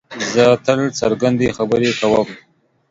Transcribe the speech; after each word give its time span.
زه 0.31 0.45
تل 0.65 0.79
څرګندې 0.99 1.47
خبرې 1.57 1.91
کوم. 1.99 2.27